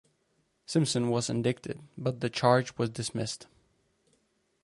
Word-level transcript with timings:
Simpson 0.65 1.09
was 1.11 1.29
indicted 1.29 1.79
but 1.95 2.21
the 2.21 2.29
charge 2.31 2.75
was 2.75 2.89
dismissed. 2.89 3.45